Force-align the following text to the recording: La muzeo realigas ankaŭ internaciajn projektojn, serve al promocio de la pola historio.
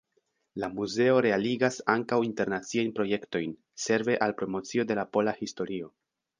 La 0.61 0.69
muzeo 0.77 1.19
realigas 1.25 1.77
ankaŭ 1.95 2.19
internaciajn 2.29 2.91
projektojn, 3.01 3.55
serve 3.87 4.19
al 4.29 4.37
promocio 4.43 4.91
de 4.93 5.01
la 5.03 5.09
pola 5.19 5.41
historio. 5.45 5.95